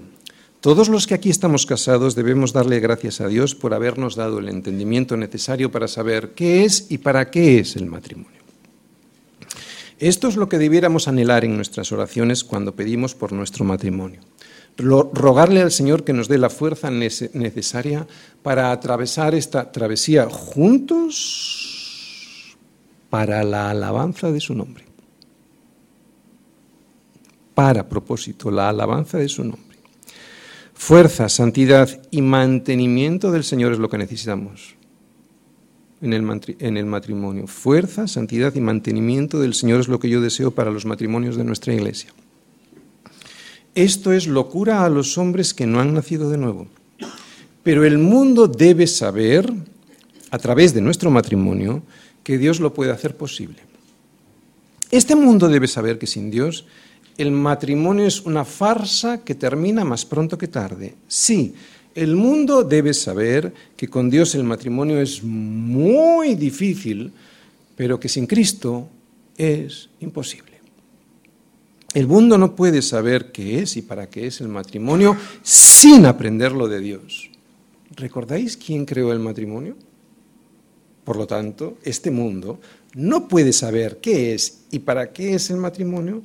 [0.61, 4.49] todos los que aquí estamos casados debemos darle gracias a Dios por habernos dado el
[4.49, 8.43] entendimiento necesario para saber qué es y para qué es el matrimonio.
[9.99, 14.21] Esto es lo que debiéramos anhelar en nuestras oraciones cuando pedimos por nuestro matrimonio
[14.77, 18.07] rogarle al Señor que nos dé la fuerza necesaria
[18.43, 21.77] para atravesar esta travesía juntos
[23.11, 24.85] para la alabanza de su nombre.
[27.55, 29.77] Para propósito, la alabanza de su nombre.
[30.73, 34.77] Fuerza, santidad y mantenimiento del Señor es lo que necesitamos
[36.01, 36.13] en
[36.77, 37.47] el, matrimonio.
[37.47, 41.45] Fuerza, santidad y mantenimiento del Señor es lo que yo deseo para los matrimonios de
[41.45, 42.13] nuestra iglesia.
[43.75, 46.67] Esto es locura a los hombres que no han nacido de nuevo.
[47.63, 49.53] Pero el mundo debe saber,
[50.31, 51.83] a través de nuestro matrimonio,
[52.23, 53.59] que Dios lo puede hacer posible.
[54.91, 56.67] Este mundo debe saber que sin Dios
[57.17, 60.95] el matrimonio es una farsa que termina más pronto que tarde.
[61.09, 61.55] Sí,
[61.95, 67.13] El mundo debe saber que con Dios el matrimonio es muy difícil,
[67.77, 68.89] pero que sin Cristo
[69.37, 70.52] es imposible.
[71.95, 76.67] El mundo no puede saber qué es y para qué es el matrimonio sin aprenderlo
[76.69, 77.31] de Dios.
[77.95, 79.77] ¿Recordáis quién creó el matrimonio?
[81.05, 82.61] Por lo tanto, este mundo
[82.95, 86.23] no puede saber qué es y para qué es el matrimonio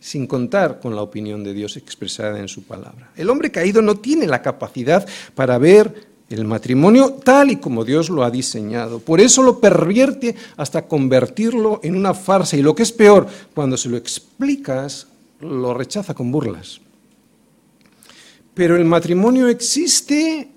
[0.00, 3.10] sin contar con la opinión de Dios expresada en su palabra.
[3.16, 8.10] El hombre caído no tiene la capacidad para ver el matrimonio tal y como Dios
[8.10, 8.98] lo ha diseñado.
[8.98, 13.76] Por eso lo pervierte hasta convertirlo en una farsa y lo que es peor, cuando
[13.76, 15.06] se lo explicas,
[15.40, 16.80] lo rechaza con burlas.
[18.54, 20.48] Pero el matrimonio existe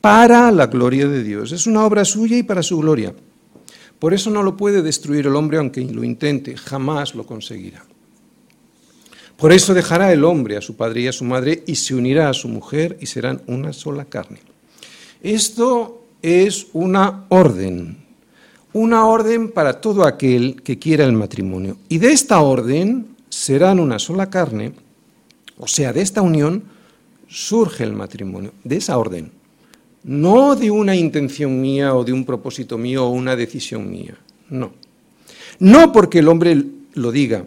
[0.00, 1.52] para la gloria de Dios.
[1.52, 3.14] Es una obra suya y para su gloria.
[3.98, 7.84] Por eso no lo puede destruir el hombre aunque lo intente, jamás lo conseguirá.
[9.36, 12.28] Por eso dejará el hombre a su padre y a su madre y se unirá
[12.28, 14.51] a su mujer y serán una sola carne.
[15.22, 17.96] Esto es una orden,
[18.72, 21.76] una orden para todo aquel que quiera el matrimonio.
[21.88, 24.72] Y de esta orden serán una sola carne,
[25.58, 26.64] o sea, de esta unión
[27.28, 29.30] surge el matrimonio, de esa orden.
[30.02, 34.18] No de una intención mía o de un propósito mío o una decisión mía,
[34.50, 34.72] no.
[35.60, 37.44] No porque el hombre lo diga,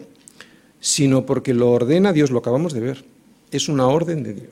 [0.80, 3.04] sino porque lo ordena Dios, lo acabamos de ver.
[3.50, 4.48] Es una orden de Dios.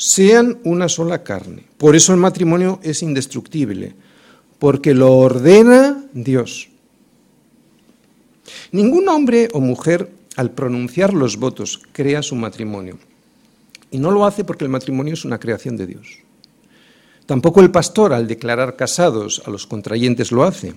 [0.00, 1.64] Sean una sola carne.
[1.76, 3.92] Por eso el matrimonio es indestructible,
[4.58, 6.70] porque lo ordena Dios.
[8.72, 12.96] Ningún hombre o mujer al pronunciar los votos crea su matrimonio.
[13.90, 16.20] Y no lo hace porque el matrimonio es una creación de Dios.
[17.26, 20.72] Tampoco el pastor al declarar casados a los contrayentes lo hace.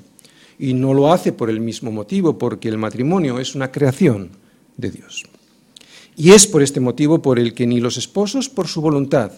[0.59, 4.31] Y no lo hace por el mismo motivo, porque el matrimonio es una creación
[4.75, 5.23] de Dios.
[6.15, 9.31] Y es por este motivo por el que ni los esposos por su voluntad,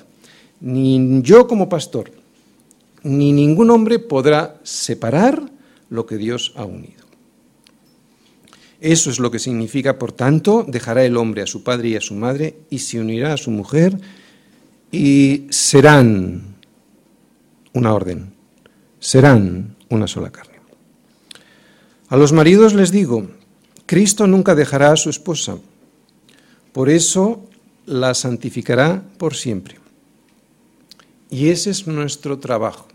[0.59, 2.11] ni yo como pastor,
[3.03, 5.49] ni ningún hombre podrá separar
[5.89, 7.05] lo que Dios ha unido.
[8.81, 12.01] Eso es lo que significa, por tanto, dejará el hombre a su padre y a
[12.01, 13.97] su madre y se unirá a su mujer
[14.91, 16.55] y serán
[17.73, 18.33] una orden,
[18.99, 20.55] serán una sola carne.
[22.09, 23.27] A los maridos les digo,
[23.85, 25.57] Cristo nunca dejará a su esposa,
[26.75, 27.41] por eso
[27.85, 29.77] la santificará por siempre.
[31.29, 32.85] Y ese es nuestro trabajo,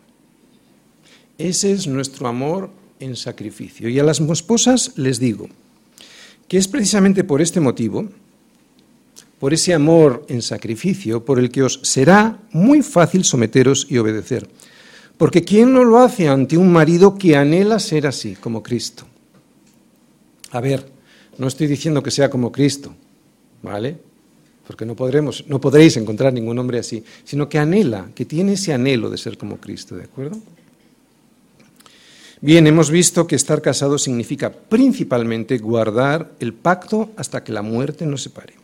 [1.38, 3.88] ese es nuestro amor en sacrificio.
[3.88, 5.48] Y a las esposas les digo
[6.46, 8.06] que es precisamente por este motivo,
[9.38, 14.46] por ese amor en sacrificio, por el que os será muy fácil someteros y obedecer.
[15.16, 19.06] Porque ¿quién no lo hace ante un marido que anhela ser así, como Cristo?
[20.50, 20.86] A ver,
[21.38, 22.94] no estoy diciendo que sea como Cristo,
[23.62, 23.98] ¿vale?
[24.66, 28.72] Porque no podremos, no podréis encontrar ningún hombre así, sino que anhela, que tiene ese
[28.72, 30.38] anhelo de ser como Cristo, ¿de acuerdo?
[32.42, 38.06] Bien, hemos visto que estar casado significa principalmente guardar el pacto hasta que la muerte
[38.06, 38.54] nos separe.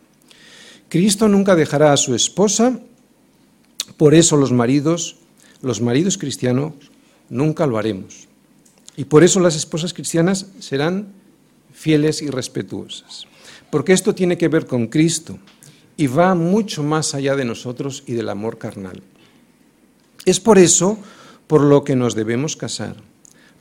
[0.88, 2.80] Cristo nunca dejará a su esposa,
[3.98, 5.16] por eso los maridos,
[5.60, 6.72] los maridos cristianos,
[7.28, 8.28] nunca lo haremos.
[8.96, 11.08] Y por eso las esposas cristianas serán
[11.72, 13.26] fieles y respetuosas.
[13.70, 15.38] Porque esto tiene que ver con Cristo
[15.96, 19.02] y va mucho más allá de nosotros y del amor carnal.
[20.24, 20.98] Es por eso
[21.46, 22.96] por lo que nos debemos casar,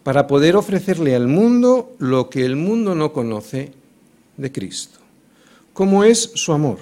[0.03, 3.73] para poder ofrecerle al mundo lo que el mundo no conoce
[4.37, 4.99] de Cristo,
[5.73, 6.79] como es su amor,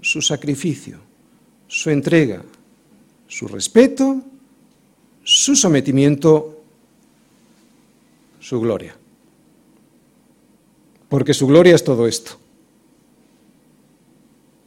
[0.00, 0.98] su sacrificio,
[1.66, 2.42] su entrega,
[3.26, 4.22] su respeto,
[5.22, 6.62] su sometimiento,
[8.40, 8.94] su gloria
[11.14, 12.32] porque su gloria es todo esto.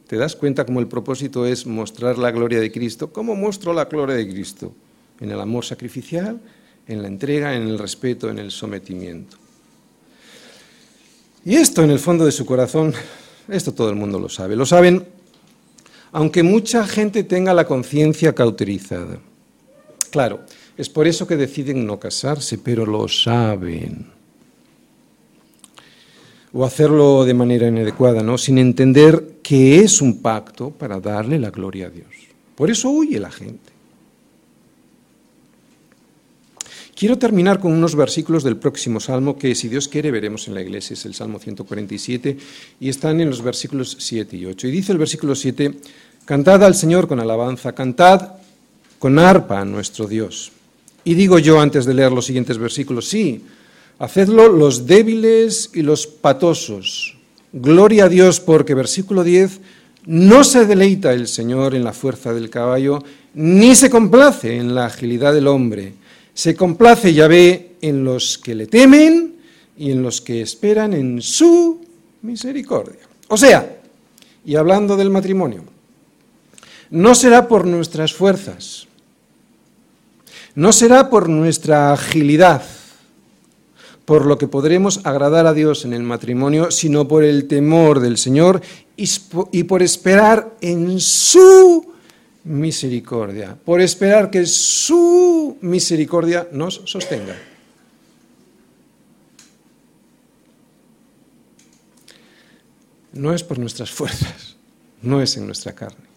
[0.06, 3.12] ¿Te das cuenta cómo el propósito es mostrar la gloria de Cristo?
[3.12, 4.72] ¿Cómo muestro la gloria de Cristo?
[5.20, 6.40] En el amor sacrificial,
[6.86, 9.36] en la entrega, en el respeto, en el sometimiento.
[11.44, 12.94] Y esto en el fondo de su corazón,
[13.48, 14.56] esto todo el mundo lo sabe.
[14.56, 15.06] Lo saben,
[16.12, 19.20] aunque mucha gente tenga la conciencia cauterizada.
[20.08, 20.46] Claro,
[20.78, 24.16] es por eso que deciden no casarse, pero lo saben
[26.52, 28.38] o hacerlo de manera inadecuada, ¿no?
[28.38, 32.08] sin entender que es un pacto para darle la gloria a Dios.
[32.54, 33.78] Por eso huye la gente.
[36.98, 40.62] Quiero terminar con unos versículos del próximo salmo que, si Dios quiere, veremos en la
[40.62, 40.94] iglesia.
[40.94, 42.36] Es el Salmo 147
[42.80, 44.66] y están en los versículos 7 y 8.
[44.66, 45.76] Y dice el versículo 7,
[46.24, 48.32] Cantad al Señor con alabanza, cantad
[48.98, 50.50] con arpa a nuestro Dios.
[51.04, 53.44] Y digo yo antes de leer los siguientes versículos, sí,
[53.98, 57.16] Hacedlo los débiles y los patosos.
[57.52, 59.60] Gloria a Dios porque, versículo 10,
[60.06, 63.02] No se deleita el Señor en la fuerza del caballo,
[63.34, 65.94] ni se complace en la agilidad del hombre.
[66.32, 69.34] Se complace Yahvé en los que le temen
[69.76, 71.80] y en los que esperan en su
[72.22, 73.00] misericordia.
[73.28, 73.80] O sea,
[74.44, 75.64] y hablando del matrimonio,
[76.90, 78.86] no será por nuestras fuerzas,
[80.54, 82.62] no será por nuestra agilidad,
[84.08, 88.16] por lo que podremos agradar a Dios en el matrimonio, sino por el temor del
[88.16, 88.62] Señor
[88.96, 91.92] y por esperar en su
[92.44, 97.36] misericordia, por esperar que su misericordia nos sostenga.
[103.12, 104.56] No es por nuestras fuerzas,
[105.02, 106.07] no es en nuestra carne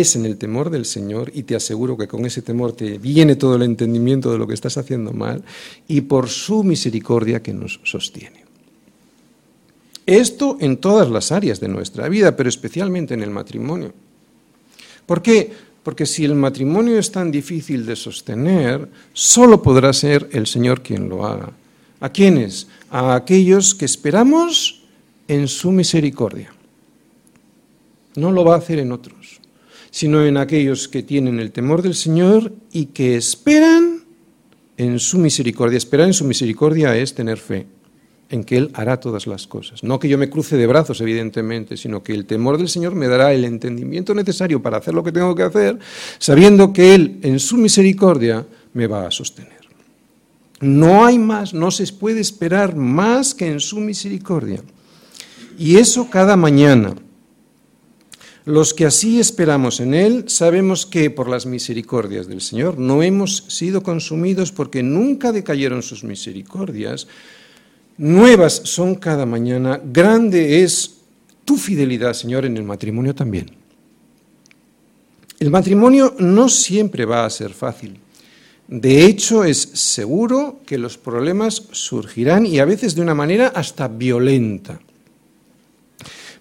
[0.00, 3.36] es en el temor del Señor y te aseguro que con ese temor te viene
[3.36, 5.44] todo el entendimiento de lo que estás haciendo mal
[5.86, 8.44] y por su misericordia que nos sostiene.
[10.06, 13.92] Esto en todas las áreas de nuestra vida, pero especialmente en el matrimonio.
[15.04, 15.52] ¿Por qué?
[15.82, 21.08] Porque si el matrimonio es tan difícil de sostener, solo podrá ser el Señor quien
[21.08, 21.52] lo haga.
[22.00, 22.66] ¿A quiénes?
[22.90, 24.84] A aquellos que esperamos
[25.28, 26.52] en su misericordia.
[28.16, 29.41] No lo va a hacer en otros
[29.92, 34.02] sino en aquellos que tienen el temor del Señor y que esperan
[34.78, 35.76] en su misericordia.
[35.76, 37.66] Esperar en su misericordia es tener fe
[38.30, 39.84] en que Él hará todas las cosas.
[39.84, 43.06] No que yo me cruce de brazos, evidentemente, sino que el temor del Señor me
[43.06, 45.78] dará el entendimiento necesario para hacer lo que tengo que hacer,
[46.18, 49.60] sabiendo que Él en su misericordia me va a sostener.
[50.60, 54.62] No hay más, no se puede esperar más que en su misericordia.
[55.58, 56.94] Y eso cada mañana.
[58.44, 63.44] Los que así esperamos en Él, sabemos que por las misericordias del Señor no hemos
[63.48, 67.06] sido consumidos porque nunca decayeron sus misericordias.
[67.98, 70.96] Nuevas son cada mañana, grande es
[71.44, 73.50] tu fidelidad, Señor, en el matrimonio también.
[75.38, 77.98] El matrimonio no siempre va a ser fácil.
[78.66, 83.86] De hecho, es seguro que los problemas surgirán y a veces de una manera hasta
[83.86, 84.80] violenta.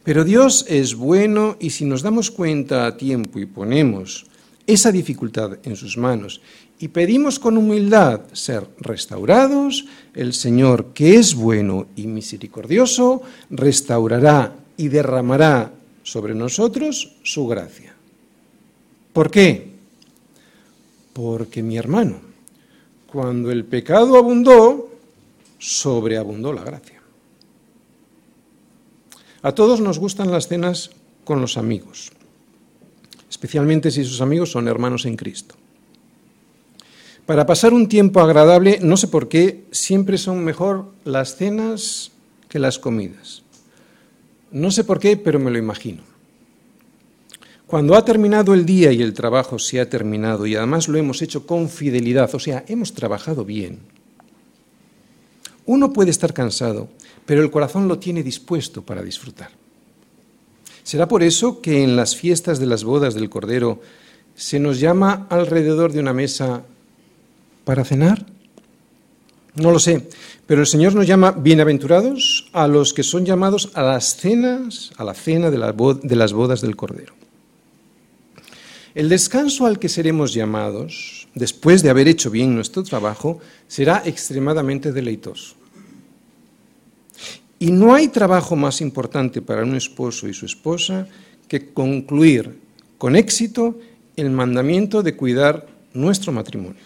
[0.04, 4.26] Pero Dios es bueno y si nos damos cuenta a tiempo y ponemos
[4.66, 6.42] esa dificultad en sus manos
[6.80, 9.86] y pedimos con humildad ser restaurados,
[10.16, 13.22] el Señor, que es bueno y misericordioso,
[13.52, 15.72] restaurará y derramará
[16.02, 17.94] sobre nosotros su gracia.
[19.14, 19.70] ¿Por qué?
[21.14, 22.22] Porque mi hermano,
[23.06, 24.90] cuando el pecado abundó,
[25.60, 27.01] sobreabundó la gracia.
[29.44, 30.92] A todos nos gustan las cenas
[31.24, 32.12] con los amigos,
[33.30, 35.56] especialmente si sus amigos son hermanos en Cristo.
[37.26, 42.12] Para pasar un tiempo agradable, no sé por qué, siempre son mejor las cenas
[42.50, 43.42] que las comidas.
[44.52, 46.04] No sé por qué, pero me lo imagino.
[47.66, 51.22] Cuando ha terminado el día y el trabajo se ha terminado y además lo hemos
[51.22, 53.80] hecho con fidelidad, o sea, hemos trabajado bien,
[55.66, 56.90] uno puede estar cansado,
[57.32, 59.52] pero el corazón lo tiene dispuesto para disfrutar.
[60.84, 63.80] ¿Será por eso que en las fiestas de las bodas del Cordero
[64.36, 66.64] se nos llama alrededor de una mesa
[67.64, 68.26] para cenar?
[69.56, 70.10] No lo sé,
[70.46, 75.06] pero el Señor nos llama bienaventurados a los que son llamados a las cenas, a
[75.06, 75.58] la cena de,
[76.18, 77.14] las bodas del Cordero.
[78.94, 84.92] El descanso al que seremos llamados, después de haber hecho bien nuestro trabajo, será extremadamente
[84.92, 85.61] deleitoso.
[87.62, 91.08] Y no hay trabajo más importante para un esposo y su esposa
[91.48, 92.58] que concluir
[92.98, 93.78] con éxito
[94.16, 96.82] el mandamiento de cuidar nuestro matrimonio.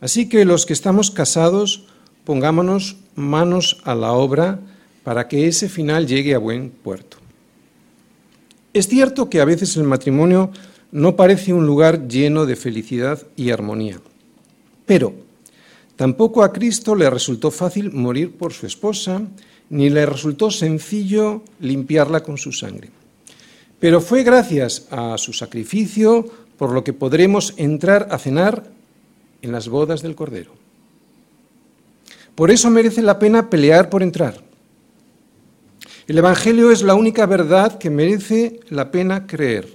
[0.00, 1.84] Así que los que estamos casados,
[2.24, 4.58] pongámonos manos a la obra
[5.04, 7.18] para que ese final llegue a buen puerto.
[8.72, 10.50] Es cierto que a veces el matrimonio
[10.90, 14.00] no parece un lugar lleno de felicidad y armonía,
[14.84, 15.14] pero
[15.94, 19.22] tampoco a Cristo le resultó fácil morir por su esposa
[19.70, 22.90] ni le resultó sencillo limpiarla con su sangre.
[23.78, 26.26] Pero fue gracias a su sacrificio
[26.58, 28.64] por lo que podremos entrar a cenar
[29.40, 30.52] en las bodas del Cordero.
[32.34, 34.42] Por eso merece la pena pelear por entrar.
[36.06, 39.68] El Evangelio es la única verdad que merece la pena creer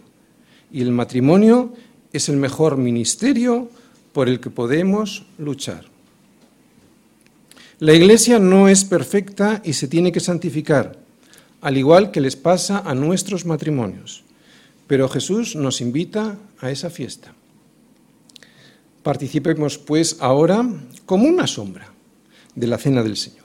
[0.71, 1.73] y el matrimonio
[2.11, 3.69] es el mejor ministerio
[4.13, 5.94] por el que podemos luchar.
[7.85, 10.97] La Iglesia no es perfecta y se tiene que santificar,
[11.61, 14.23] al igual que les pasa a nuestros matrimonios.
[14.87, 17.35] Pero Jesús nos invita a esa fiesta.
[19.03, 20.67] Participemos pues ahora
[21.05, 21.93] como una sombra
[22.55, 23.44] de la cena del Señor.